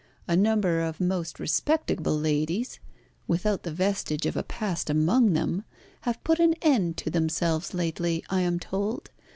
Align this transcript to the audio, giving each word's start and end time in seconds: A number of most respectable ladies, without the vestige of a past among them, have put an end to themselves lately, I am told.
A 0.27 0.35
number 0.35 0.81
of 0.81 0.99
most 0.99 1.39
respectable 1.39 2.17
ladies, 2.17 2.79
without 3.27 3.61
the 3.61 3.71
vestige 3.71 4.25
of 4.25 4.35
a 4.35 4.41
past 4.41 4.89
among 4.89 5.33
them, 5.33 5.63
have 6.09 6.23
put 6.23 6.39
an 6.39 6.55
end 6.63 6.97
to 6.97 7.11
themselves 7.11 7.75
lately, 7.75 8.23
I 8.27 8.39
am 8.41 8.59
told. 8.59 9.11